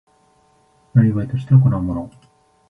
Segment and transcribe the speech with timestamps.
[0.95, 2.09] 業として行うもの